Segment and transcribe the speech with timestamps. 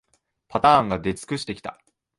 [0.47, 1.79] パターンが出尽くしてきた